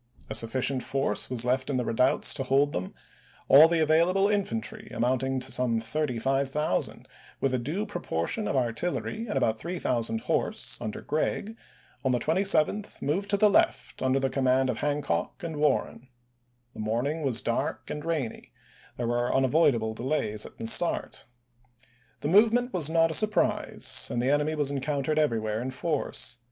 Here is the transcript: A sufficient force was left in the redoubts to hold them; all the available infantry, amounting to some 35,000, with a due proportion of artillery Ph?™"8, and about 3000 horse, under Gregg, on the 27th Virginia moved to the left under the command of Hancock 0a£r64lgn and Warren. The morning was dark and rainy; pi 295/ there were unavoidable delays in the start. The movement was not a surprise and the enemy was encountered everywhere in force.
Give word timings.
A 0.31 0.33
sufficient 0.33 0.81
force 0.81 1.29
was 1.29 1.45
left 1.45 1.69
in 1.69 1.77
the 1.77 1.85
redoubts 1.85 2.33
to 2.33 2.41
hold 2.41 2.73
them; 2.73 2.95
all 3.47 3.67
the 3.67 3.83
available 3.83 4.27
infantry, 4.29 4.87
amounting 4.91 5.39
to 5.39 5.51
some 5.51 5.79
35,000, 5.79 7.07
with 7.39 7.53
a 7.53 7.59
due 7.59 7.85
proportion 7.85 8.47
of 8.47 8.55
artillery 8.55 9.17
Ph?™"8, 9.17 9.27
and 9.29 9.37
about 9.37 9.59
3000 9.59 10.21
horse, 10.21 10.79
under 10.81 11.01
Gregg, 11.01 11.55
on 12.03 12.11
the 12.13 12.17
27th 12.17 12.65
Virginia 12.65 12.83
moved 13.15 13.29
to 13.29 13.37
the 13.37 13.47
left 13.47 14.01
under 14.01 14.19
the 14.19 14.31
command 14.31 14.71
of 14.71 14.79
Hancock 14.79 15.37
0a£r64lgn 15.37 15.45
and 15.45 15.57
Warren. 15.57 16.07
The 16.73 16.79
morning 16.79 17.21
was 17.21 17.41
dark 17.41 17.91
and 17.91 18.03
rainy; 18.03 18.51
pi 18.97 18.97
295/ 18.97 18.97
there 18.97 19.07
were 19.07 19.31
unavoidable 19.35 19.93
delays 19.93 20.47
in 20.47 20.51
the 20.57 20.65
start. 20.65 21.27
The 22.21 22.27
movement 22.27 22.73
was 22.73 22.89
not 22.89 23.11
a 23.11 23.13
surprise 23.13 24.07
and 24.11 24.19
the 24.19 24.31
enemy 24.31 24.55
was 24.55 24.71
encountered 24.71 25.19
everywhere 25.19 25.61
in 25.61 25.69
force. 25.69 26.39